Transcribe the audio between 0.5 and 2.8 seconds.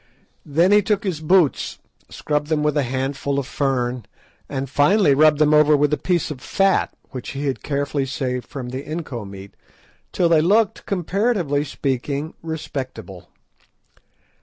he took his boots, scrubbed them with